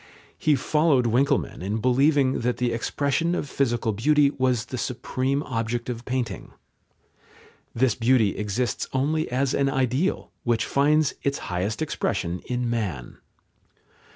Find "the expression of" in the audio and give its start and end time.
2.57-3.47